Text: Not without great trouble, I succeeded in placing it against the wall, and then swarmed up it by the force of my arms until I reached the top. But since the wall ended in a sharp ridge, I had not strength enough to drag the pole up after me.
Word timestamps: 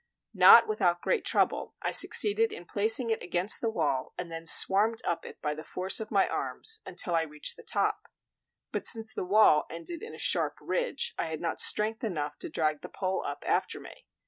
Not 0.33 0.67
without 0.67 1.03
great 1.03 1.23
trouble, 1.23 1.75
I 1.83 1.91
succeeded 1.91 2.51
in 2.51 2.65
placing 2.65 3.11
it 3.11 3.21
against 3.21 3.61
the 3.61 3.69
wall, 3.69 4.15
and 4.17 4.31
then 4.31 4.47
swarmed 4.47 4.97
up 5.05 5.27
it 5.27 5.39
by 5.43 5.53
the 5.53 5.63
force 5.63 5.99
of 5.99 6.09
my 6.09 6.27
arms 6.27 6.79
until 6.87 7.13
I 7.13 7.21
reached 7.21 7.55
the 7.55 7.61
top. 7.61 8.07
But 8.71 8.87
since 8.87 9.13
the 9.13 9.23
wall 9.23 9.67
ended 9.69 10.01
in 10.01 10.15
a 10.15 10.17
sharp 10.17 10.55
ridge, 10.59 11.13
I 11.19 11.25
had 11.25 11.39
not 11.39 11.59
strength 11.59 12.03
enough 12.03 12.39
to 12.39 12.49
drag 12.49 12.81
the 12.81 12.89
pole 12.89 13.23
up 13.23 13.43
after 13.45 13.79
me. 13.79 14.07